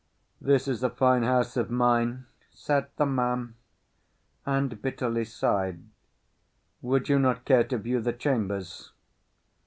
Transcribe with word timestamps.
"This 0.41 0.67
is 0.67 0.81
a 0.81 0.89
fine 0.89 1.21
house 1.21 1.55
of 1.55 1.69
mine," 1.69 2.25
said 2.49 2.87
the 2.97 3.05
man, 3.05 3.53
and 4.47 4.81
bitterly 4.81 5.25
sighed. 5.25 5.83
"Would 6.81 7.07
you 7.07 7.19
not 7.19 7.45
care 7.45 7.65
to 7.65 7.77
view 7.77 8.01
the 8.01 8.11
chambers?" 8.13 8.93